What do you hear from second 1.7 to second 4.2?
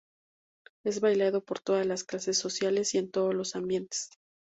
las clases sociales y en todos los ambientes.